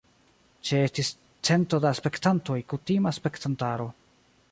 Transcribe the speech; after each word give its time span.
Ĉeestis 0.69 1.11
cento 1.49 1.79
da 1.83 1.91
spektantoj 1.99 2.57
kutima 2.73 3.13
spektantaro. 3.19 3.87